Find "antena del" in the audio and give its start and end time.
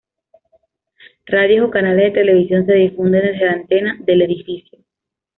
3.51-4.23